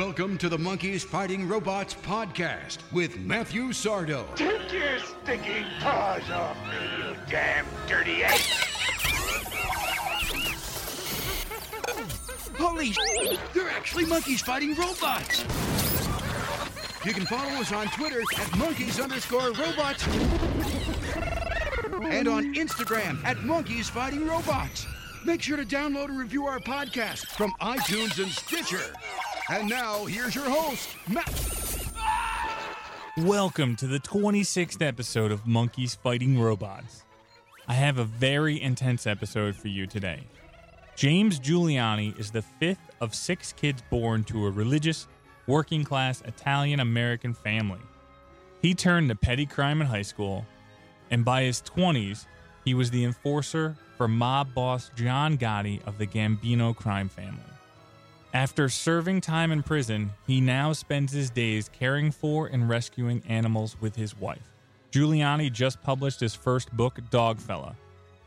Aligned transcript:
Welcome 0.00 0.38
to 0.38 0.48
the 0.48 0.56
Monkeys 0.56 1.04
Fighting 1.04 1.46
Robots 1.46 1.92
podcast 1.92 2.78
with 2.90 3.18
Matthew 3.18 3.64
Sardo. 3.64 4.34
Take 4.34 4.72
your 4.72 4.98
stinking 4.98 5.66
paws 5.78 6.22
off 6.30 6.56
me, 6.68 6.72
you 6.96 7.14
damn 7.28 7.66
dirty 7.86 8.22
ape! 8.22 8.30
Holy 12.56 12.92
sh- 12.92 12.98
they're 13.52 13.68
actually 13.68 14.06
monkeys 14.06 14.40
fighting 14.40 14.74
robots. 14.74 15.44
You 17.04 17.12
can 17.12 17.26
follow 17.26 17.60
us 17.60 17.70
on 17.70 17.88
Twitter 17.88 18.22
at 18.38 18.56
monkeys 18.56 18.98
underscore 18.98 19.52
robots 19.52 20.06
and 22.06 22.26
on 22.26 22.54
Instagram 22.54 23.22
at 23.26 23.42
monkeys 23.44 23.90
fighting 23.90 24.26
robots. 24.26 24.86
Make 25.26 25.42
sure 25.42 25.58
to 25.58 25.66
download 25.66 26.06
and 26.06 26.18
review 26.18 26.46
our 26.46 26.58
podcast 26.58 27.26
from 27.26 27.52
iTunes 27.60 28.18
and 28.18 28.32
Stitcher. 28.32 28.94
And 29.50 29.68
now, 29.68 30.04
here's 30.04 30.32
your 30.32 30.48
host, 30.48 30.88
Matt. 31.08 31.28
Welcome 33.16 33.74
to 33.76 33.88
the 33.88 33.98
26th 33.98 34.80
episode 34.80 35.32
of 35.32 35.44
Monkeys 35.44 35.96
Fighting 35.96 36.40
Robots. 36.40 37.04
I 37.66 37.74
have 37.74 37.98
a 37.98 38.04
very 38.04 38.62
intense 38.62 39.08
episode 39.08 39.56
for 39.56 39.66
you 39.66 39.88
today. 39.88 40.20
James 40.94 41.40
Guiliani 41.40 42.16
is 42.16 42.30
the 42.30 42.42
fifth 42.42 42.92
of 43.00 43.12
six 43.12 43.52
kids 43.52 43.82
born 43.90 44.22
to 44.24 44.46
a 44.46 44.50
religious, 44.50 45.08
working 45.48 45.82
class 45.82 46.20
Italian 46.20 46.78
American 46.78 47.34
family. 47.34 47.80
He 48.62 48.72
turned 48.72 49.08
to 49.08 49.16
petty 49.16 49.46
crime 49.46 49.80
in 49.80 49.88
high 49.88 50.02
school, 50.02 50.46
and 51.10 51.24
by 51.24 51.42
his 51.42 51.60
20s, 51.62 52.26
he 52.64 52.74
was 52.74 52.92
the 52.92 53.02
enforcer 53.02 53.76
for 53.96 54.06
mob 54.06 54.54
boss 54.54 54.92
John 54.94 55.36
Gotti 55.36 55.84
of 55.88 55.98
the 55.98 56.06
Gambino 56.06 56.72
crime 56.76 57.08
family. 57.08 57.49
After 58.32 58.68
serving 58.68 59.22
time 59.22 59.50
in 59.50 59.64
prison, 59.64 60.10
he 60.24 60.40
now 60.40 60.72
spends 60.72 61.12
his 61.12 61.30
days 61.30 61.68
caring 61.72 62.12
for 62.12 62.46
and 62.46 62.68
rescuing 62.68 63.24
animals 63.28 63.76
with 63.80 63.96
his 63.96 64.16
wife. 64.16 64.54
Guiliani 64.92 65.52
just 65.52 65.82
published 65.82 66.20
his 66.20 66.34
first 66.34 66.72
book, 66.76 67.00
Dogfella. 67.10 67.74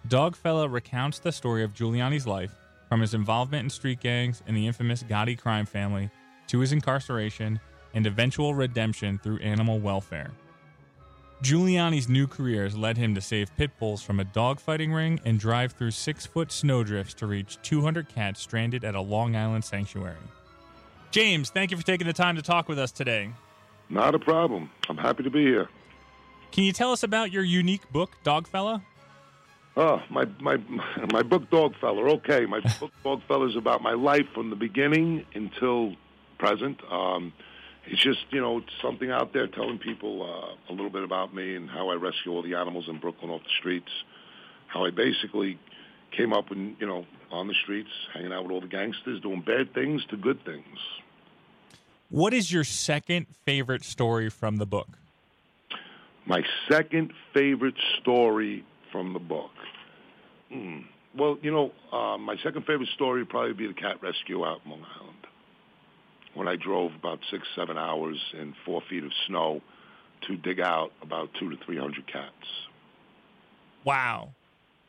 Dogfella 0.09 0.69
recounts 0.69 1.19
the 1.19 1.31
story 1.31 1.63
of 1.63 1.73
Guiliani's 1.73 2.27
life 2.27 2.51
from 2.89 2.99
his 2.99 3.13
involvement 3.13 3.63
in 3.63 3.69
street 3.69 4.01
gangs 4.01 4.43
and 4.45 4.57
the 4.57 4.67
infamous 4.67 5.03
Gotti 5.03 5.39
crime 5.39 5.65
family 5.65 6.09
to 6.47 6.59
his 6.59 6.73
incarceration 6.73 7.57
and 7.93 8.05
eventual 8.05 8.53
redemption 8.53 9.17
through 9.19 9.39
animal 9.39 9.79
welfare. 9.79 10.31
Guiliani's 11.43 12.07
new 12.07 12.25
career 12.25 12.63
has 12.63 12.77
led 12.77 12.95
him 12.95 13.13
to 13.15 13.19
save 13.19 13.53
pit 13.57 13.71
bulls 13.77 14.01
from 14.01 14.21
a 14.21 14.23
dogfighting 14.23 14.95
ring 14.95 15.19
and 15.25 15.37
drive 15.37 15.73
through 15.73 15.91
six 15.91 16.25
foot 16.25 16.53
snowdrifts 16.53 17.13
to 17.15 17.27
reach 17.27 17.57
200 17.63 18.07
cats 18.07 18.39
stranded 18.39 18.85
at 18.85 18.95
a 18.95 19.01
Long 19.01 19.35
Island 19.35 19.65
sanctuary. 19.65 20.15
James, 21.11 21.49
thank 21.49 21.69
you 21.69 21.75
for 21.75 21.83
taking 21.83 22.07
the 22.07 22.13
time 22.13 22.37
to 22.37 22.41
talk 22.41 22.69
with 22.69 22.79
us 22.79 22.93
today. 22.93 23.29
Not 23.89 24.15
a 24.15 24.19
problem. 24.19 24.69
I'm 24.87 24.95
happy 24.95 25.23
to 25.23 25.29
be 25.29 25.43
here. 25.43 25.67
Can 26.53 26.63
you 26.63 26.71
tell 26.71 26.93
us 26.93 27.03
about 27.03 27.33
your 27.33 27.43
unique 27.43 27.91
book, 27.91 28.11
Dogfella? 28.23 28.81
Oh, 29.75 30.01
my 30.09 30.25
my 30.39 30.57
my 31.11 31.23
book 31.23 31.49
Dogfella. 31.49 32.09
Okay, 32.13 32.45
my 32.45 32.59
book 32.79 32.91
Dogfella 33.03 33.49
is 33.49 33.57
about 33.57 33.81
my 33.81 33.93
life 33.93 34.27
from 34.33 34.49
the 34.49 34.55
beginning 34.55 35.25
until 35.35 35.95
present. 36.37 36.79
Um, 36.89 37.33
it's 37.85 38.01
just 38.01 38.25
you 38.31 38.41
know 38.41 38.61
something 38.81 39.11
out 39.11 39.33
there 39.33 39.47
telling 39.47 39.77
people 39.77 40.23
uh, 40.23 40.71
a 40.71 40.73
little 40.73 40.89
bit 40.89 41.03
about 41.03 41.33
me 41.33 41.55
and 41.55 41.69
how 41.69 41.89
I 41.89 41.95
rescue 41.95 42.31
all 42.31 42.41
the 42.41 42.55
animals 42.55 42.85
in 42.87 42.99
Brooklyn 42.99 43.29
off 43.31 43.43
the 43.43 43.49
streets. 43.59 43.91
How 44.67 44.85
I 44.85 44.89
basically 44.89 45.59
came 46.15 46.33
up 46.33 46.51
and 46.51 46.75
you 46.79 46.87
know 46.87 47.05
on 47.31 47.47
the 47.47 47.55
streets, 47.63 47.89
hanging 48.13 48.31
out 48.31 48.43
with 48.43 48.51
all 48.51 48.61
the 48.61 48.67
gangsters, 48.67 49.21
doing 49.21 49.41
bad 49.41 49.73
things 49.73 50.05
to 50.09 50.17
good 50.17 50.43
things. 50.45 50.77
What 52.09 52.33
is 52.33 52.51
your 52.51 52.63
second 52.63 53.25
favorite 53.43 53.83
story 53.83 54.29
from 54.29 54.57
the 54.57 54.67
book? 54.67 54.87
My 56.25 56.43
second 56.69 57.11
favorite 57.33 57.75
story 57.99 58.63
from 58.91 59.13
the 59.13 59.19
book. 59.19 59.51
Hmm. 60.51 60.81
Well, 61.17 61.37
you 61.41 61.51
know, 61.51 61.71
uh, 61.91 62.17
my 62.17 62.37
second 62.43 62.65
favorite 62.65 62.89
story 62.89 63.21
would 63.21 63.29
probably 63.29 63.53
be 63.53 63.67
the 63.67 63.73
cat 63.73 64.01
rescue 64.01 64.45
out 64.45 64.61
in 64.63 64.71
Long 64.71 64.85
Island. 64.99 65.27
When 66.33 66.47
I 66.47 66.55
drove 66.55 66.93
about 66.95 67.19
six, 67.29 67.47
seven 67.55 67.77
hours 67.77 68.17
in 68.33 68.55
four 68.65 68.81
feet 68.89 69.03
of 69.03 69.11
snow 69.27 69.61
to 70.27 70.35
dig 70.37 70.59
out 70.59 70.91
about 71.01 71.29
two 71.39 71.49
to 71.49 71.57
three 71.65 71.77
hundred 71.77 72.07
cats. 72.07 72.33
Wow. 73.83 74.29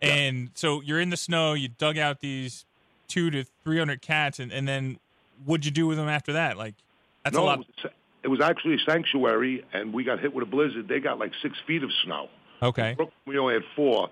And 0.01 0.51
so 0.55 0.81
you're 0.83 1.01
in 1.01 1.11
the 1.11 1.17
snow, 1.17 1.55
you 1.55 1.69
dug 1.69 1.99
out 1.99 2.21
these 2.21 2.67
two 3.09 3.31
to 3.31 3.45
300 3.65 4.03
cats, 4.03 4.39
and, 4.39 4.53
and 4.53 4.69
then 4.69 4.99
what'd 5.45 5.65
you 5.65 5.71
do 5.71 5.87
with 5.87 5.97
them 5.97 6.09
after 6.09 6.35
that? 6.35 6.57
Like, 6.57 6.75
that's 7.23 7.37
no, 7.37 7.45
a 7.45 7.47
lot. 7.47 7.61
It, 7.61 7.67
was, 7.67 7.93
it 8.25 8.29
was 8.29 8.41
actually 8.41 8.75
a 8.75 8.91
sanctuary, 8.91 9.65
and 9.73 9.93
we 9.93 10.05
got 10.05 10.21
hit 10.21 10.35
with 10.35 10.43
a 10.47 10.51
blizzard. 10.51 10.89
They 10.89 11.01
got 11.01 11.19
like 11.19 11.33
six 11.43 11.57
feet 11.67 11.83
of 11.83 11.91
snow. 12.05 12.29
Okay. 12.63 12.97
We 13.27 13.39
only 13.39 13.55
had 13.55 13.63
four. 13.75 14.11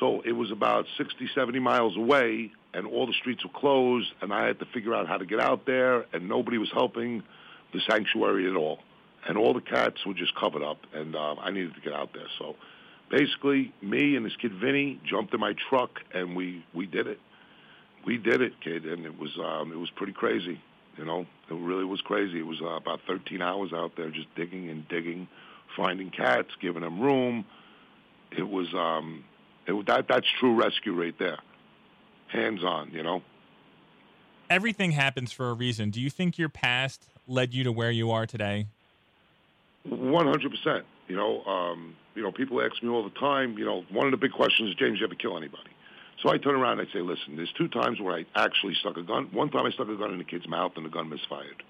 So 0.00 0.22
it 0.22 0.32
was 0.32 0.50
about 0.50 0.86
60, 0.98 1.28
70 1.34 1.58
miles 1.60 1.96
away, 1.96 2.50
and 2.74 2.86
all 2.86 3.06
the 3.06 3.12
streets 3.14 3.44
were 3.44 3.58
closed, 3.58 4.08
and 4.20 4.32
I 4.32 4.46
had 4.46 4.58
to 4.58 4.66
figure 4.66 4.94
out 4.94 5.06
how 5.06 5.16
to 5.16 5.24
get 5.24 5.40
out 5.40 5.64
there, 5.64 6.04
and 6.12 6.28
nobody 6.28 6.58
was 6.58 6.70
helping 6.72 7.22
the 7.72 7.80
sanctuary 7.88 8.50
at 8.50 8.56
all. 8.56 8.80
And 9.26 9.38
all 9.38 9.54
the 9.54 9.60
cats 9.60 10.04
were 10.04 10.12
just 10.12 10.34
covered 10.34 10.62
up, 10.62 10.78
and 10.92 11.16
uh, 11.16 11.34
I 11.36 11.50
needed 11.50 11.74
to 11.74 11.80
get 11.80 11.94
out 11.94 12.10
there. 12.12 12.26
So 12.38 12.56
basically, 13.10 13.72
me 13.80 14.16
and 14.16 14.26
this 14.26 14.36
kid 14.36 14.52
Vinny 14.52 15.00
jumped 15.08 15.32
in 15.32 15.40
my 15.40 15.54
truck, 15.70 16.00
and 16.12 16.36
we, 16.36 16.64
we 16.74 16.86
did 16.86 17.06
it. 17.06 17.20
We 18.04 18.18
did 18.18 18.42
it, 18.42 18.60
kid, 18.60 18.84
and 18.84 19.06
it 19.06 19.18
was 19.18 19.30
um, 19.38 19.72
it 19.72 19.78
was 19.78 19.88
pretty 19.96 20.12
crazy. 20.12 20.60
You 20.98 21.04
know, 21.06 21.26
it 21.50 21.54
really 21.54 21.84
was 21.84 22.02
crazy. 22.02 22.38
It 22.38 22.46
was 22.46 22.60
uh, 22.60 22.76
about 22.76 23.00
13 23.06 23.40
hours 23.40 23.72
out 23.72 23.92
there 23.96 24.10
just 24.10 24.32
digging 24.36 24.68
and 24.68 24.86
digging, 24.88 25.26
finding 25.74 26.10
cats, 26.10 26.50
giving 26.60 26.82
them 26.82 27.00
room. 27.00 27.46
It 28.30 28.46
was 28.46 28.66
um, 28.74 29.24
it, 29.66 29.86
that 29.86 30.06
that's 30.08 30.26
true 30.38 30.54
rescue 30.54 30.92
right 30.92 31.18
there, 31.18 31.38
hands 32.34 32.62
on. 32.64 32.90
You 32.92 33.02
know. 33.02 33.22
Everything 34.50 34.92
happens 34.92 35.32
for 35.32 35.48
a 35.48 35.54
reason. 35.54 35.90
Do 35.90 36.00
you 36.00 36.10
think 36.10 36.36
your 36.36 36.50
past 36.50 37.04
led 37.26 37.54
you 37.54 37.64
to 37.64 37.72
where 37.72 37.90
you 37.90 38.10
are 38.10 38.26
today? 38.26 38.66
One 39.84 40.26
hundred 40.26 40.50
percent. 40.50 40.84
You 41.08 41.16
know, 41.16 41.42
um, 41.44 41.96
you 42.14 42.22
know, 42.22 42.32
people 42.32 42.60
ask 42.62 42.82
me 42.82 42.88
all 42.88 43.04
the 43.04 43.18
time. 43.18 43.58
You 43.58 43.64
know, 43.64 43.84
one 43.90 44.06
of 44.06 44.10
the 44.10 44.16
big 44.16 44.32
questions 44.32 44.70
is, 44.70 44.76
James, 44.76 44.98
you 45.00 45.06
ever 45.06 45.14
kill 45.14 45.36
anybody? 45.36 45.70
So 46.22 46.30
I 46.30 46.38
turn 46.38 46.54
around 46.54 46.80
and 46.80 46.88
I 46.88 46.92
say, 46.92 47.00
listen, 47.00 47.36
there's 47.36 47.52
two 47.52 47.68
times 47.68 48.00
where 48.00 48.14
I 48.14 48.24
actually 48.34 48.74
stuck 48.80 48.96
a 48.96 49.02
gun. 49.02 49.28
One 49.32 49.50
time 49.50 49.66
I 49.66 49.70
stuck 49.70 49.88
a 49.88 49.96
gun 49.96 50.14
in 50.14 50.20
a 50.20 50.24
kid's 50.24 50.48
mouth 50.48 50.72
and 50.76 50.86
the 50.86 50.90
gun 50.90 51.10
misfired. 51.10 51.62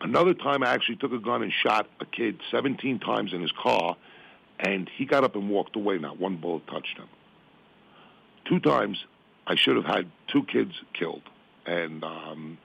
Another 0.00 0.32
time 0.32 0.62
I 0.62 0.68
actually 0.72 0.96
took 0.96 1.12
a 1.12 1.18
gun 1.18 1.42
and 1.42 1.52
shot 1.52 1.86
a 2.00 2.06
kid 2.06 2.40
17 2.50 3.00
times 3.00 3.32
in 3.32 3.42
his 3.42 3.52
car, 3.52 3.96
and 4.58 4.90
he 4.96 5.04
got 5.04 5.24
up 5.24 5.34
and 5.34 5.50
walked 5.50 5.76
away. 5.76 5.98
Not 5.98 6.18
one 6.18 6.36
bullet 6.36 6.66
touched 6.66 6.96
him. 6.96 7.08
Two 8.48 8.60
times 8.60 9.04
I 9.46 9.56
should 9.56 9.76
have 9.76 9.84
had 9.84 10.10
two 10.28 10.44
kids 10.44 10.72
killed, 10.98 11.22
and 11.66 12.02
um, 12.02 12.58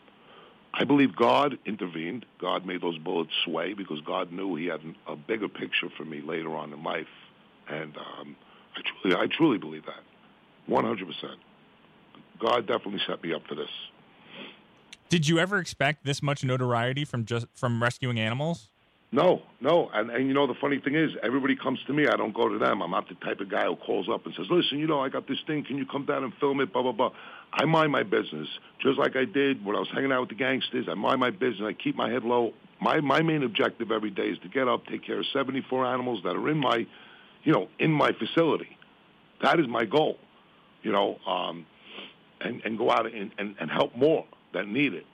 I 0.73 0.85
believe 0.85 1.15
God 1.15 1.57
intervened. 1.65 2.25
God 2.39 2.65
made 2.65 2.81
those 2.81 2.97
bullets 2.97 3.31
sway 3.43 3.73
because 3.73 3.99
God 4.01 4.31
knew 4.31 4.55
He 4.55 4.67
had 4.67 4.81
a 5.07 5.15
bigger 5.15 5.49
picture 5.49 5.89
for 5.97 6.05
me 6.05 6.21
later 6.21 6.55
on 6.55 6.71
in 6.71 6.83
life, 6.83 7.07
and 7.67 7.95
um, 7.97 8.35
I 8.75 8.81
truly, 9.01 9.15
I 9.15 9.27
truly 9.27 9.57
believe 9.57 9.85
that, 9.85 10.03
100%. 10.69 11.35
God 12.39 12.67
definitely 12.67 13.01
set 13.05 13.21
me 13.21 13.33
up 13.33 13.45
for 13.47 13.55
this. 13.55 13.69
Did 15.09 15.27
you 15.27 15.39
ever 15.39 15.57
expect 15.57 16.05
this 16.05 16.21
much 16.21 16.43
notoriety 16.43 17.03
from 17.03 17.25
just 17.25 17.47
from 17.53 17.81
rescuing 17.81 18.19
animals? 18.19 18.69
No, 19.11 19.41
no, 19.59 19.89
and 19.91 20.11
and 20.11 20.27
you 20.27 20.35
know 20.35 20.45
the 20.45 20.53
funny 20.61 20.79
thing 20.79 20.93
is, 20.93 21.09
everybody 21.23 21.55
comes 21.55 21.79
to 21.87 21.93
me. 21.93 22.05
I 22.05 22.15
don't 22.15 22.33
go 22.33 22.47
to 22.47 22.59
them. 22.59 22.83
I'm 22.83 22.91
not 22.91 23.09
the 23.09 23.15
type 23.15 23.39
of 23.39 23.49
guy 23.49 23.65
who 23.65 23.75
calls 23.75 24.07
up 24.07 24.25
and 24.25 24.35
says, 24.35 24.45
"Listen, 24.51 24.77
you 24.77 24.85
know, 24.85 24.99
I 24.99 25.09
got 25.09 25.27
this 25.27 25.39
thing. 25.47 25.63
Can 25.65 25.79
you 25.79 25.85
come 25.87 26.05
down 26.05 26.23
and 26.23 26.31
film 26.35 26.61
it?" 26.61 26.71
Blah 26.71 26.83
blah 26.83 26.91
blah. 26.91 27.09
I 27.51 27.65
mind 27.65 27.91
my 27.91 28.03
business, 28.03 28.47
just 28.79 28.99
like 28.99 29.15
I 29.15 29.25
did 29.25 29.65
when 29.65 29.75
I 29.75 29.79
was 29.79 29.89
hanging 29.91 30.11
out 30.11 30.21
with 30.21 30.29
the 30.29 30.35
gangsters. 30.35 30.85
I 30.87 30.93
mind 30.93 31.19
my 31.19 31.31
business. 31.31 31.63
I 31.65 31.73
keep 31.73 31.95
my 31.95 32.11
head 32.11 32.23
low. 32.23 32.53
My 32.79 32.99
my 33.01 33.23
main 33.23 33.41
objective 33.41 33.91
every 33.91 34.11
day 34.11 34.27
is 34.27 34.37
to 34.43 34.47
get 34.47 34.67
up, 34.67 34.85
take 34.85 35.03
care 35.03 35.19
of 35.19 35.25
74 35.33 35.87
animals 35.87 36.21
that 36.23 36.35
are 36.35 36.49
in 36.49 36.59
my, 36.59 36.85
you 37.43 37.51
know, 37.51 37.67
in 37.79 37.91
my 37.91 38.11
facility. 38.11 38.77
That 39.41 39.59
is 39.59 39.67
my 39.67 39.85
goal, 39.85 40.17
you 40.83 40.91
know, 40.91 41.17
um, 41.25 41.65
and 42.41 42.61
and 42.63 42.77
go 42.77 42.91
out 42.91 43.11
and, 43.11 43.31
and 43.39 43.55
and 43.59 43.71
help 43.71 43.95
more 43.95 44.25
that 44.53 44.67
need 44.67 44.93
it 44.93 45.07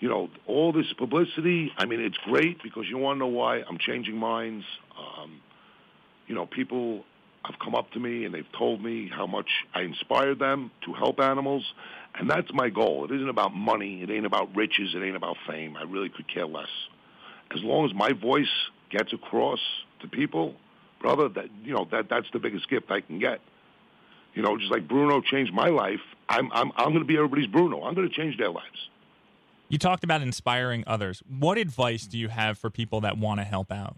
you 0.00 0.08
know, 0.08 0.30
all 0.46 0.72
this 0.72 0.90
publicity, 0.94 1.72
I 1.76 1.84
mean, 1.84 2.00
it's 2.00 2.16
great 2.18 2.62
because 2.62 2.86
you 2.88 2.98
want 2.98 3.16
to 3.16 3.20
know 3.20 3.26
why 3.26 3.58
I'm 3.58 3.78
changing 3.78 4.16
minds. 4.16 4.64
Um, 4.98 5.40
you 6.26 6.34
know, 6.34 6.46
people 6.46 7.04
have 7.44 7.58
come 7.58 7.74
up 7.74 7.90
to 7.92 8.00
me 8.00 8.24
and 8.24 8.34
they've 8.34 8.50
told 8.58 8.82
me 8.82 9.10
how 9.14 9.26
much 9.26 9.48
I 9.74 9.82
inspired 9.82 10.38
them 10.38 10.70
to 10.86 10.94
help 10.94 11.20
animals. 11.20 11.64
And 12.14 12.28
that's 12.28 12.52
my 12.52 12.70
goal. 12.70 13.04
It 13.04 13.14
isn't 13.14 13.28
about 13.28 13.54
money. 13.54 14.02
It 14.02 14.10
ain't 14.10 14.26
about 14.26 14.56
riches. 14.56 14.94
It 14.94 15.02
ain't 15.02 15.16
about 15.16 15.36
fame. 15.46 15.76
I 15.76 15.82
really 15.82 16.08
could 16.08 16.32
care 16.32 16.46
less. 16.46 16.68
As 17.54 17.62
long 17.62 17.84
as 17.84 17.94
my 17.94 18.12
voice 18.12 18.48
gets 18.90 19.12
across 19.12 19.60
to 20.00 20.08
people, 20.08 20.54
brother, 21.00 21.28
that, 21.28 21.46
you 21.62 21.74
know, 21.74 21.86
that, 21.92 22.08
that's 22.08 22.26
the 22.32 22.38
biggest 22.38 22.68
gift 22.70 22.90
I 22.90 23.00
can 23.00 23.18
get. 23.18 23.40
You 24.34 24.42
know, 24.42 24.56
just 24.56 24.70
like 24.70 24.88
Bruno 24.88 25.20
changed 25.20 25.52
my 25.52 25.68
life, 25.68 26.00
I'm, 26.28 26.50
I'm, 26.52 26.72
I'm 26.76 26.88
going 26.88 27.00
to 27.00 27.04
be 27.04 27.16
everybody's 27.16 27.48
Bruno. 27.48 27.82
I'm 27.82 27.94
going 27.94 28.08
to 28.08 28.14
change 28.14 28.38
their 28.38 28.50
lives. 28.50 28.88
You 29.70 29.78
talked 29.78 30.02
about 30.02 30.20
inspiring 30.20 30.82
others. 30.88 31.22
What 31.28 31.56
advice 31.56 32.04
do 32.04 32.18
you 32.18 32.26
have 32.26 32.58
for 32.58 32.70
people 32.70 33.02
that 33.02 33.16
want 33.16 33.38
to 33.38 33.44
help 33.44 33.70
out? 33.70 33.96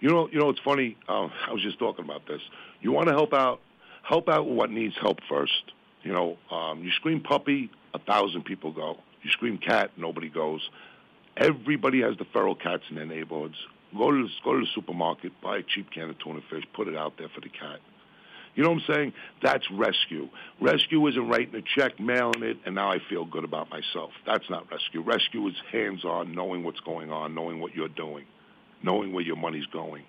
You 0.00 0.10
know, 0.10 0.28
you 0.28 0.40
know, 0.40 0.50
it's 0.50 0.58
funny. 0.58 0.96
Uh, 1.08 1.28
I 1.46 1.52
was 1.52 1.62
just 1.62 1.78
talking 1.78 2.04
about 2.04 2.26
this. 2.26 2.40
You 2.82 2.90
want 2.90 3.06
to 3.06 3.14
help 3.14 3.32
out, 3.32 3.60
help 4.02 4.28
out 4.28 4.46
what 4.46 4.70
needs 4.70 4.96
help 5.00 5.18
first. 5.28 5.72
You 6.02 6.12
know, 6.12 6.36
um, 6.50 6.82
you 6.82 6.90
scream 6.90 7.20
puppy, 7.20 7.70
a 7.94 8.00
thousand 8.00 8.44
people 8.44 8.72
go. 8.72 8.96
You 9.22 9.30
scream 9.30 9.56
cat, 9.58 9.92
nobody 9.96 10.28
goes. 10.28 10.68
Everybody 11.36 12.00
has 12.02 12.16
the 12.18 12.24
feral 12.32 12.56
cats 12.56 12.82
in 12.90 12.96
their 12.96 13.06
neighborhoods. 13.06 13.54
Go 13.96 14.10
to 14.10 14.24
the, 14.24 14.28
go 14.44 14.54
to 14.54 14.60
the 14.60 14.70
supermarket, 14.74 15.40
buy 15.40 15.58
a 15.58 15.62
cheap 15.62 15.92
can 15.92 16.10
of 16.10 16.18
tuna 16.18 16.40
fish, 16.50 16.64
put 16.74 16.88
it 16.88 16.96
out 16.96 17.18
there 17.18 17.28
for 17.32 17.40
the 17.40 17.48
cat. 17.48 17.78
You 18.56 18.62
know 18.62 18.70
what 18.70 18.82
I'm 18.88 18.94
saying? 18.94 19.12
That's 19.42 19.70
rescue. 19.70 20.30
Rescue 20.62 21.06
isn't 21.08 21.28
writing 21.28 21.54
a 21.56 21.62
check, 21.78 22.00
mailing 22.00 22.42
it, 22.42 22.56
and 22.64 22.74
now 22.74 22.90
I 22.90 22.98
feel 23.10 23.26
good 23.26 23.44
about 23.44 23.68
myself. 23.70 24.12
That's 24.26 24.48
not 24.48 24.70
rescue. 24.70 25.02
Rescue 25.02 25.46
is 25.48 25.54
hands-on, 25.70 26.34
knowing 26.34 26.64
what's 26.64 26.80
going 26.80 27.12
on, 27.12 27.34
knowing 27.34 27.60
what 27.60 27.74
you're 27.74 27.88
doing, 27.88 28.24
knowing 28.82 29.12
where 29.12 29.22
your 29.22 29.36
money's 29.36 29.66
going. 29.66 30.04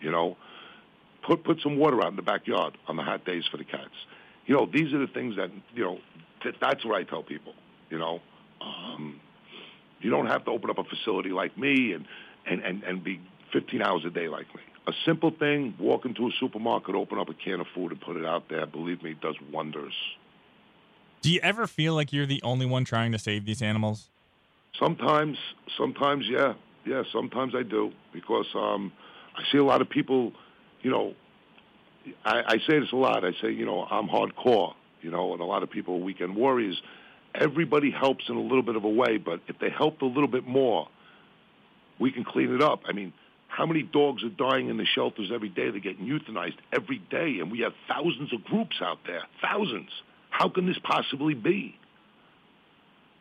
You 0.00 0.10
know, 0.10 0.36
put 1.26 1.44
put 1.44 1.60
some 1.62 1.78
water 1.78 2.02
out 2.02 2.10
in 2.10 2.16
the 2.16 2.22
backyard 2.22 2.76
on 2.86 2.96
the 2.96 3.02
hot 3.02 3.24
days 3.24 3.44
for 3.50 3.56
the 3.56 3.64
cats. 3.64 3.96
You 4.46 4.54
know, 4.54 4.68
these 4.70 4.92
are 4.92 4.98
the 4.98 5.12
things 5.12 5.36
that 5.36 5.50
you 5.74 5.84
know. 5.84 5.98
That, 6.44 6.54
that's 6.60 6.84
what 6.84 6.94
I 6.94 7.04
tell 7.04 7.22
people. 7.22 7.54
You 7.90 7.98
know, 7.98 8.20
um, 8.60 9.18
you 10.00 10.10
don't 10.10 10.26
have 10.26 10.44
to 10.44 10.50
open 10.50 10.68
up 10.68 10.78
a 10.78 10.84
facility 10.84 11.30
like 11.30 11.56
me 11.56 11.94
and 11.94 12.04
and 12.46 12.62
and, 12.62 12.82
and 12.84 13.02
be 13.02 13.18
15 13.52 13.80
hours 13.80 14.02
a 14.06 14.10
day 14.10 14.28
like 14.28 14.46
me. 14.54 14.60
A 14.88 14.92
simple 15.04 15.30
thing, 15.30 15.74
walk 15.78 16.06
into 16.06 16.26
a 16.28 16.30
supermarket, 16.40 16.94
open 16.94 17.18
up 17.18 17.28
a 17.28 17.34
can 17.34 17.60
of 17.60 17.66
food 17.74 17.92
and 17.92 18.00
put 18.00 18.16
it 18.16 18.24
out 18.24 18.48
there, 18.48 18.64
believe 18.64 19.02
me, 19.02 19.10
it 19.10 19.20
does 19.20 19.36
wonders. 19.52 19.92
Do 21.20 21.30
you 21.30 21.40
ever 21.42 21.66
feel 21.66 21.94
like 21.94 22.10
you're 22.10 22.24
the 22.24 22.40
only 22.42 22.64
one 22.64 22.86
trying 22.86 23.12
to 23.12 23.18
save 23.18 23.44
these 23.44 23.60
animals? 23.60 24.08
Sometimes, 24.80 25.36
sometimes, 25.76 26.24
yeah, 26.26 26.54
yeah. 26.86 27.02
Sometimes 27.12 27.54
I 27.54 27.64
do 27.64 27.92
because 28.14 28.46
um, 28.54 28.90
I 29.36 29.42
see 29.52 29.58
a 29.58 29.64
lot 29.64 29.82
of 29.82 29.90
people. 29.90 30.32
You 30.80 30.90
know, 30.90 31.14
I, 32.24 32.42
I 32.46 32.56
say 32.66 32.78
this 32.78 32.90
a 32.92 32.96
lot. 32.96 33.26
I 33.26 33.32
say, 33.42 33.50
you 33.50 33.66
know, 33.66 33.84
I'm 33.90 34.08
hardcore. 34.08 34.72
You 35.02 35.10
know, 35.10 35.32
and 35.34 35.42
a 35.42 35.44
lot 35.44 35.62
of 35.62 35.70
people 35.70 35.96
are 35.96 35.98
weekend 35.98 36.34
warriors. 36.34 36.80
Everybody 37.34 37.90
helps 37.90 38.24
in 38.30 38.36
a 38.36 38.40
little 38.40 38.62
bit 38.62 38.76
of 38.76 38.84
a 38.84 38.88
way, 38.88 39.18
but 39.18 39.40
if 39.48 39.58
they 39.58 39.68
help 39.68 40.00
a 40.00 40.06
little 40.06 40.28
bit 40.28 40.46
more, 40.46 40.88
we 42.00 42.10
can 42.10 42.24
clean 42.24 42.54
it 42.54 42.62
up. 42.62 42.82
I 42.88 42.92
mean, 42.92 43.12
how 43.48 43.66
many 43.66 43.82
dogs 43.82 44.22
are 44.22 44.28
dying 44.28 44.68
in 44.68 44.76
the 44.76 44.86
shelters 44.86 45.30
every 45.34 45.48
day? 45.48 45.70
They're 45.70 45.80
getting 45.80 46.06
euthanized 46.06 46.58
every 46.72 46.98
day, 46.98 47.40
and 47.40 47.50
we 47.50 47.60
have 47.60 47.72
thousands 47.88 48.32
of 48.32 48.44
groups 48.44 48.76
out 48.80 48.98
there. 49.06 49.22
Thousands. 49.42 49.90
How 50.30 50.48
can 50.48 50.66
this 50.66 50.78
possibly 50.82 51.34
be? 51.34 51.74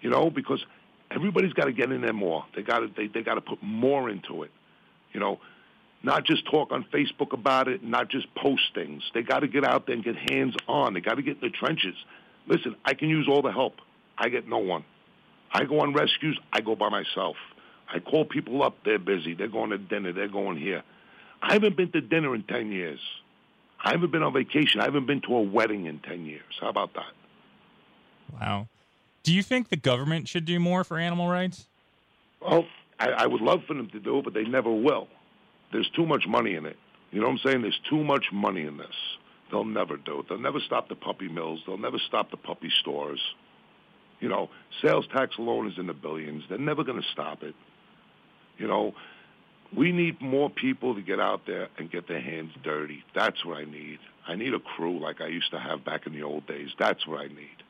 You 0.02 0.12
know, 0.12 0.30
because 0.30 0.64
everybody's 1.10 1.54
got 1.54 1.66
to 1.66 1.72
get 1.72 1.92
in 1.92 2.02
there 2.02 2.14
more. 2.14 2.46
They 2.56 2.62
got 2.62 2.80
to 2.80 2.92
they, 2.96 3.08
they 3.08 3.24
got 3.24 3.36
to 3.36 3.42
put 3.42 3.64
more 3.64 4.10
into 4.10 4.44
it. 4.44 4.52
You 5.14 5.20
know, 5.20 5.40
not 6.04 6.26
just 6.26 6.46
talk 6.46 6.72
on 6.72 6.86
Facebook 6.94 7.34
about 7.34 7.68
it, 7.68 7.84
not 7.84 8.10
just 8.10 8.34
post 8.36 8.62
things. 8.76 9.04
They 9.14 9.24
got 9.24 9.40
to 9.40 9.48
get 9.48 9.64
out 9.64 9.88
there 9.88 9.96
and 9.96 10.04
get 10.04 10.16
hands 10.30 10.56
on. 10.68 10.94
They 10.94 11.02
got 11.02 11.16
to 11.16 11.24
get 11.24 11.42
in 11.42 11.42
the 11.42 11.50
trenches. 11.50 11.96
Listen, 12.46 12.76
I 12.86 12.94
can 12.94 13.10
use 13.10 13.28
all 13.28 13.42
the 13.42 13.52
help. 13.52 13.76
I 14.18 14.30
get 14.30 14.48
no 14.48 14.60
one. 14.60 14.84
I 15.52 15.64
go 15.64 15.80
on 15.80 15.94
rescues. 15.94 16.38
I 16.52 16.62
go 16.62 16.76
by 16.76 16.90
myself. 16.90 17.38
I 17.94 18.00
call 18.00 18.26
people 18.26 18.64
up. 18.64 18.78
They're 18.84 19.00
busy. 19.00 19.34
They're 19.34 19.48
going 19.48 19.70
to 19.72 19.78
dinner. 19.78 20.14
They're 20.14 20.28
going 20.28 20.58
here. 20.58 20.84
I 21.42 21.54
haven't 21.54 21.78
been 21.78 21.92
to 21.92 22.02
dinner 22.02 22.36
in 22.36 22.44
10 22.44 22.72
years. 22.72 23.00
I 23.84 23.92
haven't 23.92 24.12
been 24.12 24.24
on 24.24 24.34
vacation. 24.34 24.82
I 24.82 24.86
haven't 24.86 25.06
been 25.06 25.22
to 25.22 25.36
a 25.36 25.42
wedding 25.42 25.86
in 25.86 26.00
10 26.00 26.26
years. 26.26 26.42
How 26.60 26.70
about 26.70 26.94
that? 26.96 27.14
Wow. 28.34 28.68
Do 29.24 29.34
you 29.34 29.44
think 29.44 29.70
the 29.70 29.78
government 29.78 30.28
should 30.28 30.46
do 30.46 30.60
more 30.60 30.84
for 30.84 30.98
animal 30.98 31.30
rights? 31.30 31.68
Well, 32.42 32.66
I, 33.00 33.10
I 33.10 33.28
would 33.28 33.42
love 33.42 33.62
for 33.68 33.74
them 33.74 33.90
to 33.90 34.00
do 34.00 34.20
it, 34.20 34.24
but 34.24 34.34
they 34.34 34.44
never 34.44 34.72
will. 34.72 35.08
There's 35.72 35.90
too 35.96 36.06
much 36.06 36.26
money 36.28 36.56
in 36.56 36.66
it. 36.66 36.78
You 37.12 37.22
know 37.22 37.28
what 37.28 37.34
I'm 37.34 37.52
saying? 37.52 37.62
There's 37.62 37.80
too 37.90 38.04
much 38.04 38.26
money 38.32 38.66
in 38.66 38.78
this. 38.78 38.96
They'll 39.52 39.64
never 39.64 39.98
do 39.98 40.20
it. 40.20 40.30
They'll 40.30 40.40
never 40.40 40.60
stop 40.60 40.90
the 40.90 40.96
puppy 40.96 41.30
mills. 41.30 41.62
They'll 41.66 41.78
never 41.78 42.00
stop 42.00 42.32
the 42.32 42.38
puppy 42.38 42.70
stores. 42.82 43.22
You 44.20 44.30
know, 44.30 44.50
sales 44.82 45.08
tax 45.14 45.38
alone 45.38 45.68
is 45.68 45.78
in 45.78 45.88
the 45.88 45.94
billions. 45.94 46.44
They're 46.50 46.58
never 46.58 46.84
going 46.84 47.02
to 47.02 47.08
stop 47.14 47.44
it. 47.44 47.56
You 48.58 48.68
know, 48.68 48.94
we 49.76 49.92
need 49.92 50.22
more 50.22 50.50
people 50.50 50.96
to 50.96 51.02
get 51.02 51.20
out 51.20 51.42
there 51.46 51.68
and 51.78 51.92
get 51.92 52.08
their 52.08 52.22
hands 52.22 52.52
dirty. 52.64 53.04
That's 53.14 53.44
what 53.46 53.58
I 53.58 53.66
need. 53.66 54.00
I 54.28 54.36
need 54.36 54.54
a 54.54 54.60
crew 54.60 55.00
like 55.00 55.22
I 55.22 55.28
used 55.28 55.52
to 55.52 55.60
have 55.60 55.84
back 55.86 56.08
in 56.08 56.14
the 56.14 56.24
old 56.24 56.48
days. 56.48 56.70
That's 56.80 57.06
what 57.08 57.20
I 57.20 57.28
need. 57.28 57.64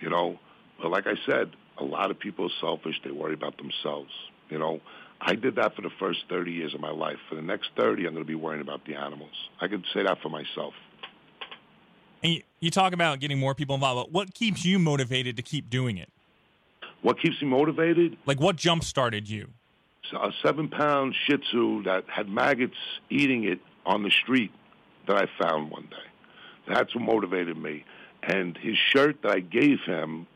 You 0.00 0.10
know, 0.10 0.38
but 0.80 0.90
like 0.90 1.06
I 1.06 1.14
said, 1.26 1.50
a 1.78 1.84
lot 1.84 2.10
of 2.10 2.18
people 2.18 2.46
are 2.46 2.60
selfish. 2.60 3.00
They 3.04 3.10
worry 3.10 3.34
about 3.34 3.56
themselves. 3.56 4.10
You 4.48 4.58
know, 4.58 4.80
I 5.20 5.34
did 5.34 5.56
that 5.56 5.74
for 5.74 5.82
the 5.82 5.90
first 5.98 6.20
30 6.28 6.52
years 6.52 6.74
of 6.74 6.80
my 6.80 6.90
life. 6.90 7.18
For 7.28 7.34
the 7.34 7.42
next 7.42 7.70
30, 7.76 8.06
I'm 8.06 8.14
going 8.14 8.24
to 8.24 8.28
be 8.28 8.34
worrying 8.34 8.62
about 8.62 8.84
the 8.86 8.94
animals. 8.94 9.32
I 9.60 9.68
can 9.68 9.84
say 9.92 10.02
that 10.04 10.18
for 10.22 10.28
myself. 10.28 10.74
And 12.22 12.34
you, 12.34 12.42
you 12.60 12.70
talk 12.70 12.92
about 12.92 13.20
getting 13.20 13.38
more 13.38 13.54
people 13.54 13.74
involved. 13.74 14.06
But 14.06 14.12
what 14.12 14.34
keeps 14.34 14.64
you 14.64 14.78
motivated 14.78 15.36
to 15.36 15.42
keep 15.42 15.70
doing 15.70 15.98
it? 15.98 16.10
What 17.02 17.20
keeps 17.20 17.40
me 17.40 17.48
motivated? 17.48 18.16
Like 18.26 18.40
what 18.40 18.56
jump 18.56 18.82
started 18.82 19.28
you? 19.28 19.48
A 20.12 20.30
seven 20.42 20.68
pound 20.68 21.14
Shih 21.26 21.38
Tzu 21.38 21.82
that 21.84 22.04
had 22.08 22.28
maggots 22.28 22.76
eating 23.10 23.44
it 23.44 23.60
on 23.84 24.02
the 24.02 24.10
street 24.10 24.52
that 25.06 25.16
I 25.16 25.26
found 25.42 25.70
one 25.70 25.84
day. 25.90 25.96
That's 26.68 26.94
what 26.94 27.04
motivated 27.04 27.56
me. 27.56 27.84
And 28.22 28.56
his 28.58 28.76
shirt 28.76 29.22
that 29.22 29.32
I 29.32 29.40
gave 29.40 29.80
him 29.80 30.26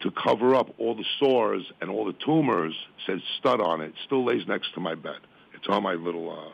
to 0.00 0.10
cover 0.10 0.54
up 0.54 0.74
all 0.78 0.94
the 0.94 1.04
sores 1.18 1.64
and 1.80 1.90
all 1.90 2.04
the 2.04 2.14
tumors 2.24 2.74
says 3.06 3.20
stud 3.38 3.60
on 3.60 3.80
it. 3.80 3.94
Still 4.04 4.24
lays 4.24 4.46
next 4.46 4.74
to 4.74 4.80
my 4.80 4.94
bed. 4.94 5.18
It's 5.54 5.66
on 5.68 5.82
my 5.82 5.94
little 5.94 6.30
uh, 6.30 6.52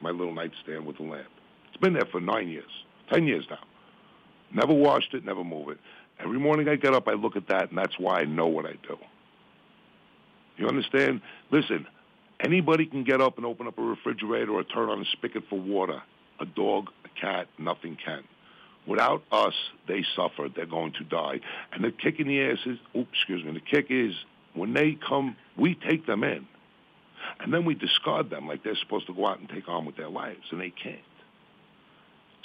my 0.00 0.10
little 0.10 0.32
nightstand 0.32 0.86
with 0.86 0.96
the 0.96 1.02
lamp. 1.02 1.28
It's 1.68 1.76
been 1.76 1.92
there 1.92 2.06
for 2.10 2.20
nine 2.20 2.48
years, 2.48 2.70
ten 3.10 3.26
years 3.26 3.44
now. 3.50 3.58
Never 4.52 4.72
washed 4.72 5.12
it, 5.12 5.24
never 5.24 5.44
move 5.44 5.68
it. 5.68 5.78
Every 6.18 6.38
morning 6.38 6.68
I 6.68 6.76
get 6.76 6.94
up, 6.94 7.08
I 7.08 7.12
look 7.12 7.36
at 7.36 7.48
that, 7.48 7.68
and 7.70 7.78
that's 7.78 7.98
why 7.98 8.20
I 8.20 8.24
know 8.24 8.46
what 8.46 8.64
I 8.64 8.72
do. 8.86 8.96
You 10.56 10.66
understand? 10.66 11.20
Listen, 11.50 11.86
Anybody 12.40 12.86
can 12.86 13.04
get 13.04 13.20
up 13.20 13.36
and 13.36 13.46
open 13.46 13.66
up 13.66 13.78
a 13.78 13.82
refrigerator 13.82 14.52
or 14.52 14.62
turn 14.62 14.88
on 14.88 15.00
a 15.00 15.04
spigot 15.12 15.44
for 15.50 15.58
water. 15.58 16.02
A 16.40 16.46
dog, 16.46 16.90
a 17.04 17.20
cat, 17.20 17.48
nothing 17.58 17.96
can. 18.02 18.22
Without 18.86 19.22
us, 19.32 19.54
they 19.88 20.04
suffer. 20.14 20.48
They're 20.54 20.66
going 20.66 20.92
to 20.98 21.04
die. 21.04 21.40
And 21.72 21.84
the 21.84 21.90
kick 21.90 22.20
in 22.20 22.28
the 22.28 22.40
ass 22.40 22.58
is, 22.64 22.78
oops, 22.96 23.10
excuse 23.12 23.44
me, 23.44 23.52
the 23.52 23.60
kick 23.60 23.86
is 23.90 24.14
when 24.54 24.72
they 24.72 24.96
come, 25.06 25.36
we 25.56 25.74
take 25.74 26.06
them 26.06 26.22
in. 26.22 26.46
And 27.40 27.52
then 27.52 27.64
we 27.64 27.74
discard 27.74 28.30
them 28.30 28.46
like 28.46 28.62
they're 28.62 28.76
supposed 28.76 29.08
to 29.08 29.14
go 29.14 29.26
out 29.26 29.40
and 29.40 29.48
take 29.48 29.68
on 29.68 29.84
with 29.84 29.96
their 29.96 30.08
lives, 30.08 30.44
and 30.50 30.60
they 30.60 30.70
can't. 30.70 31.00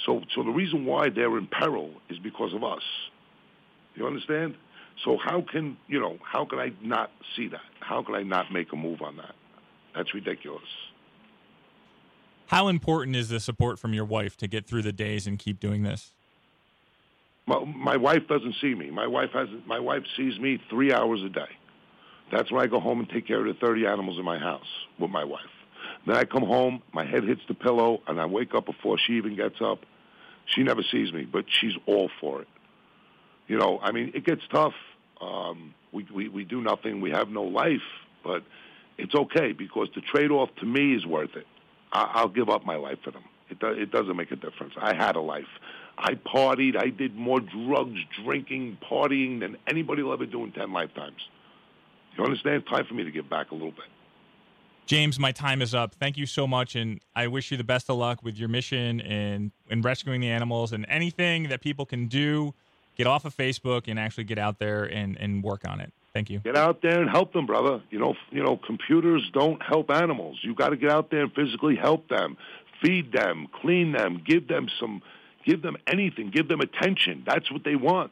So, 0.05 0.21
so 0.35 0.43
the 0.43 0.50
reason 0.50 0.85
why 0.85 1.09
they're 1.09 1.38
in 1.38 1.47
peril 1.47 1.91
is 2.09 2.17
because 2.19 2.53
of 2.53 2.63
us. 2.63 2.81
You 3.95 4.07
understand? 4.07 4.55
So 5.05 5.17
how 5.23 5.41
can, 5.41 5.77
you 5.88 6.00
know, 6.00 6.17
how 6.23 6.45
can 6.45 6.59
I 6.59 6.73
not 6.81 7.12
see 7.35 7.47
that? 7.50 7.62
How 7.79 8.01
can 8.03 8.15
I 8.15 8.23
not 8.23 8.51
make 8.51 8.73
a 8.73 8.75
move 8.75 9.01
on 9.01 9.17
that? 9.17 9.35
That's 9.95 10.13
ridiculous. 10.13 10.63
How 12.47 12.67
important 12.67 13.15
is 13.15 13.29
the 13.29 13.39
support 13.39 13.79
from 13.79 13.93
your 13.93 14.05
wife 14.05 14.38
to 14.38 14.47
get 14.47 14.67
through 14.67 14.83
the 14.83 14.91
days 14.91 15.25
and 15.27 15.39
keep 15.39 15.59
doing 15.59 15.83
this? 15.83 16.12
My, 17.45 17.63
my 17.65 17.97
wife 17.97 18.27
doesn't 18.27 18.55
see 18.62 18.73
me. 18.73 18.89
My 18.89 19.07
wife 19.07 19.31
has. 19.33 19.50
My 19.65 19.79
wife 19.79 20.03
sees 20.15 20.39
me 20.39 20.62
three 20.69 20.93
hours 20.93 21.21
a 21.23 21.29
day. 21.29 21.50
That's 22.31 22.51
when 22.51 22.63
I 22.63 22.67
go 22.67 22.79
home 22.79 23.00
and 23.00 23.09
take 23.09 23.27
care 23.27 23.39
of 23.39 23.45
the 23.45 23.59
30 23.59 23.85
animals 23.85 24.17
in 24.17 24.25
my 24.25 24.39
house 24.39 24.67
with 25.00 25.12
my 25.12 25.23
wife. 25.23 25.41
Then 26.05 26.15
I 26.15 26.25
come 26.25 26.43
home, 26.43 26.81
my 26.93 27.05
head 27.05 27.23
hits 27.23 27.41
the 27.47 27.53
pillow, 27.53 28.01
and 28.07 28.19
I 28.19 28.25
wake 28.25 28.55
up 28.55 28.65
before 28.65 28.97
she 28.97 29.13
even 29.13 29.35
gets 29.35 29.62
up. 29.62 29.79
She 30.45 30.63
never 30.63 30.81
sees 30.91 31.13
me, 31.13 31.25
but 31.25 31.45
she's 31.47 31.73
all 31.85 32.09
for 32.19 32.41
it. 32.41 32.47
You 33.47 33.57
know, 33.57 33.79
I 33.81 33.91
mean, 33.91 34.12
it 34.13 34.25
gets 34.25 34.41
tough. 34.51 34.73
Um, 35.21 35.73
we, 35.91 36.07
we, 36.13 36.27
we 36.29 36.43
do 36.43 36.62
nothing. 36.62 37.01
We 37.01 37.12
have 37.12 37.29
no 37.29 37.43
life, 37.43 37.81
but 38.23 38.43
it's 38.97 39.15
okay 39.15 39.51
because 39.51 39.89
the 39.95 40.01
trade-off 40.01 40.50
to 40.59 40.65
me 40.65 40.95
is 40.95 41.05
worth 41.05 41.35
it. 41.35 41.47
I- 41.91 42.12
I'll 42.15 42.27
give 42.29 42.50
up 42.50 42.65
my 42.65 42.75
life 42.75 43.00
for 43.03 43.12
them. 43.12 43.23
It, 43.50 43.59
do- 43.59 43.67
it 43.67 43.91
doesn't 43.91 44.15
make 44.15 44.31
a 44.31 44.35
difference. 44.35 44.73
I 44.77 44.93
had 44.95 45.15
a 45.15 45.21
life. 45.21 45.47
I 45.97 46.13
partied. 46.15 46.75
I 46.75 46.89
did 46.89 47.15
more 47.15 47.39
drugs, 47.39 48.00
drinking, 48.23 48.77
partying 48.89 49.39
than 49.39 49.57
anybody 49.67 50.01
will 50.01 50.13
ever 50.13 50.25
do 50.25 50.43
in 50.43 50.51
10 50.51 50.71
lifetimes. 50.71 51.17
You 52.17 52.23
understand? 52.23 52.65
Time 52.67 52.85
for 52.85 52.93
me 52.93 53.03
to 53.03 53.12
give 53.12 53.29
back 53.29 53.51
a 53.51 53.53
little 53.53 53.71
bit. 53.71 53.85
James, 54.85 55.17
my 55.17 55.31
time 55.31 55.62
is 55.62 55.73
up. 55.73 55.95
Thank 55.95 56.17
you 56.17 56.25
so 56.25 56.45
much, 56.45 56.75
and 56.75 57.00
I 57.15 57.27
wish 57.27 57.51
you 57.51 57.57
the 57.57 57.63
best 57.63 57.89
of 57.89 57.95
luck 57.97 58.21
with 58.21 58.38
your 58.38 58.50
mission 58.50 59.00
and 59.01 59.51
in 59.69 59.81
rescuing 59.81 60.19
the 60.19 60.29
animals 60.29 60.73
and 60.73 60.85
anything 60.89 61.47
that 61.50 61.62
people 61.62 61.85
can 61.85 62.07
do. 62.07 62.53
Get 62.97 63.07
off 63.07 63.25
of 63.25 63.35
Facebook 63.35 63.83
and 63.88 63.97
actually 63.97 64.25
get 64.25 64.38
out 64.38 64.59
there 64.59 64.83
and, 64.83 65.17
and 65.17 65.41
work 65.41 65.67
on 65.67 65.79
it. 65.79 65.93
Thank 66.13 66.29
you. 66.29 66.39
Get 66.39 66.55
out 66.55 66.82
there 66.82 67.01
and 67.01 67.10
help 67.10 67.34
them, 67.34 67.46
brother. 67.46 67.82
You 67.89 68.00
know, 68.00 68.15
you 68.32 68.43
know, 68.43 68.58
computers 68.58 69.29
don't 69.34 69.62
help 69.63 69.89
animals. 69.89 70.39
You 70.43 70.53
got 70.53 70.70
to 70.70 70.77
get 70.77 70.91
out 70.91 71.10
there 71.10 71.24
and 71.24 71.34
physically 71.34 71.75
help 71.75 72.08
them, 72.08 72.38
feed 72.84 73.12
them, 73.12 73.48
clean 73.62 73.91
them, 73.93 74.22
give 74.25 74.48
them 74.48 74.67
some, 74.79 75.01
give 75.46 75.63
them 75.63 75.75
anything, 75.88 76.29
give 76.29 76.48
them 76.48 76.62
attention. 76.62 77.24
That's 77.25 77.51
what 77.51 77.63
they 77.63 77.75
want. 77.75 78.12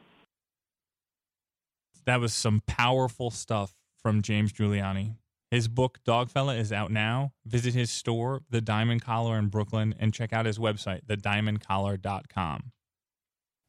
That 2.04 2.20
was 2.20 2.34
some 2.34 2.62
powerful 2.66 3.30
stuff 3.30 3.74
from 4.02 4.22
James 4.22 4.52
Guiliani. 4.52 5.14
His 5.52 5.68
book, 5.68 5.98
Dogfella, 6.04 6.58
is 6.58 6.72
out 6.72 6.90
now. 6.90 7.32
Visit 7.46 7.74
his 7.74 7.90
store, 7.90 8.40
The 8.50 8.60
Diamond 8.60 9.02
Collar 9.02 9.38
in 9.38 9.48
Brooklyn, 9.48 9.94
and 10.00 10.12
check 10.12 10.32
out 10.32 10.46
his 10.46 10.58
website, 10.58 11.04
thediamondcollar.com. 11.04 12.72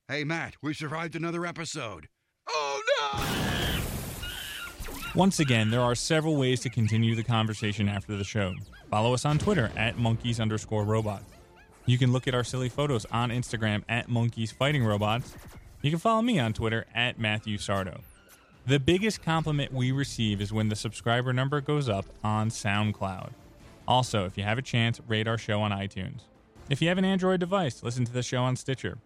Hey, 0.07 0.23
Matt, 0.23 0.55
we 0.61 0.73
survived 0.73 1.15
another 1.15 1.45
episode. 1.45 2.07
Oh, 2.49 2.81
no! 3.01 3.42
Once 5.15 5.39
again, 5.39 5.69
there 5.69 5.81
are 5.81 5.93
several 5.93 6.35
ways 6.35 6.59
to 6.59 6.69
continue 6.71 7.13
the 7.13 7.23
conversation 7.23 7.87
after 7.87 8.17
the 8.17 8.23
show. 8.23 8.51
Follow 8.89 9.13
us 9.13 9.25
on 9.25 9.37
Twitter 9.37 9.71
at 9.77 9.95
monkeys 9.95 10.39
underscore 10.39 10.83
robots. 10.83 11.25
You 11.85 11.99
can 11.99 12.11
look 12.11 12.27
at 12.27 12.33
our 12.33 12.43
silly 12.43 12.67
photos 12.67 13.05
on 13.11 13.29
Instagram 13.29 13.83
at 13.87 14.09
monkeys 14.09 14.51
fighting 14.51 14.83
robots. 14.83 15.35
You 15.83 15.91
can 15.91 15.99
follow 15.99 16.23
me 16.23 16.39
on 16.39 16.51
Twitter 16.53 16.87
at 16.95 17.19
Matthew 17.19 17.59
Sardo. 17.59 18.01
The 18.65 18.79
biggest 18.79 19.21
compliment 19.21 19.71
we 19.71 19.91
receive 19.91 20.41
is 20.41 20.51
when 20.51 20.69
the 20.69 20.75
subscriber 20.75 21.31
number 21.31 21.61
goes 21.61 21.87
up 21.87 22.05
on 22.23 22.49
SoundCloud. 22.49 23.33
Also, 23.87 24.25
if 24.25 24.35
you 24.35 24.43
have 24.43 24.57
a 24.57 24.63
chance, 24.63 24.99
rate 25.07 25.27
our 25.27 25.37
show 25.37 25.61
on 25.61 25.69
iTunes. 25.69 26.21
If 26.71 26.81
you 26.81 26.87
have 26.87 26.97
an 26.97 27.05
Android 27.05 27.39
device, 27.39 27.83
listen 27.83 28.03
to 28.05 28.13
the 28.13 28.23
show 28.23 28.41
on 28.41 28.55
Stitcher. 28.55 28.97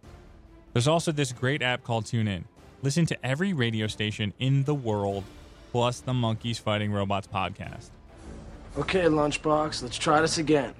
There's 0.71 0.87
also 0.87 1.11
this 1.11 1.33
great 1.33 1.61
app 1.61 1.83
called 1.83 2.05
TuneIn. 2.05 2.45
Listen 2.81 3.05
to 3.07 3.25
every 3.25 3.51
radio 3.51 3.87
station 3.87 4.33
in 4.39 4.63
the 4.63 4.75
world, 4.75 5.25
plus 5.71 5.99
the 5.99 6.13
Monkeys 6.13 6.59
Fighting 6.59 6.91
Robots 6.91 7.27
podcast. 7.27 7.89
Okay, 8.77 9.03
Lunchbox, 9.03 9.81
let's 9.83 9.97
try 9.97 10.21
this 10.21 10.37
again. 10.37 10.73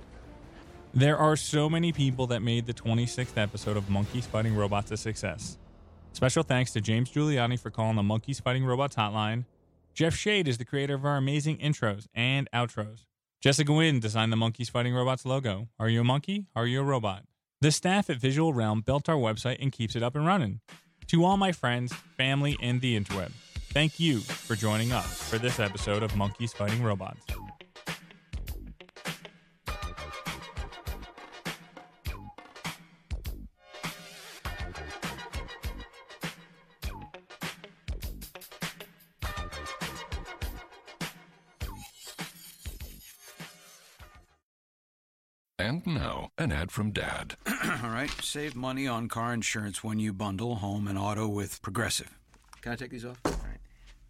There 0.93 1.17
are 1.17 1.35
so 1.35 1.69
many 1.69 1.91
people 1.91 2.27
that 2.27 2.41
made 2.41 2.65
the 2.65 2.73
26th 2.73 3.37
episode 3.37 3.77
of 3.77 3.89
Monkeys 3.89 4.25
Fighting 4.25 4.55
Robots 4.55 4.91
a 4.91 4.97
success. 4.97 5.57
Special 6.13 6.43
thanks 6.43 6.71
to 6.73 6.81
James 6.81 7.11
Guiliani 7.11 7.59
for 7.59 7.69
calling 7.69 7.95
the 7.95 8.03
Monkeys 8.03 8.39
Fighting 8.39 8.65
Robots 8.65 8.95
hotline. 8.95 9.45
Jeff 9.93 10.15
Shade 10.15 10.47
is 10.47 10.57
the 10.57 10.65
creator 10.65 10.95
of 10.95 11.05
our 11.05 11.17
amazing 11.17 11.57
intros 11.57 12.07
and 12.15 12.49
outros. 12.53 13.05
Jessica 13.41 13.71
Wynn 13.71 13.99
designed 13.99 14.31
the 14.31 14.37
Monkeys 14.37 14.69
Fighting 14.69 14.95
Robots 14.95 15.25
logo. 15.25 15.67
Are 15.79 15.89
you 15.89 16.01
a 16.01 16.03
monkey? 16.03 16.47
Are 16.55 16.65
you 16.65 16.81
a 16.81 16.83
robot? 16.83 17.23
The 17.61 17.71
staff 17.71 18.09
at 18.09 18.17
Visual 18.17 18.53
Realm 18.53 18.81
built 18.81 19.09
our 19.09 19.15
website 19.15 19.57
and 19.59 19.71
keeps 19.71 19.95
it 19.95 20.03
up 20.03 20.15
and 20.15 20.25
running. 20.25 20.61
To 21.07 21.23
all 21.23 21.37
my 21.37 21.51
friends, 21.51 21.93
family, 21.93 22.57
and 22.61 22.81
the 22.81 22.99
interweb, 22.99 23.31
thank 23.77 23.99
you 23.99 24.17
for 24.21 24.55
joining 24.55 24.91
us 24.91 25.29
for 25.29 25.37
this 25.37 25.59
episode 25.59 26.01
of 26.01 26.15
Monkeys 26.15 26.51
Fighting 26.51 26.81
Robots. 26.81 27.23
And 45.59 45.85
now, 45.85 46.31
an 46.39 46.51
ad 46.51 46.71
from 46.71 46.89
Dad. 46.89 47.35
All 47.83 47.91
right, 47.91 48.09
save 48.23 48.55
money 48.55 48.87
on 48.87 49.07
car 49.07 49.35
insurance 49.35 49.83
when 49.83 49.99
you 49.99 50.13
bundle 50.13 50.55
home 50.55 50.87
and 50.87 50.97
auto 50.97 51.27
with 51.27 51.61
Progressive. 51.61 52.17
Can 52.61 52.71
I 52.71 52.75
take 52.75 52.89
these 52.89 53.05
off? 53.05 53.21